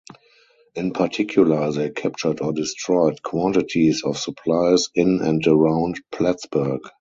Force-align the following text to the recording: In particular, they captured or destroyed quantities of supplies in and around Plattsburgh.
In 0.73 0.93
particular, 0.93 1.71
they 1.73 1.91
captured 1.91 2.41
or 2.41 2.53
destroyed 2.53 3.21
quantities 3.21 4.01
of 4.03 4.17
supplies 4.17 4.87
in 4.95 5.21
and 5.21 5.45
around 5.45 6.01
Plattsburgh. 6.11 6.81